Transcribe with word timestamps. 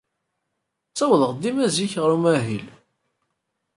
Ttawḍeɣ 0.89 1.31
dima 1.41 1.65
zik 1.75 1.93
ɣer 2.01 2.09
umahil. 2.15 2.65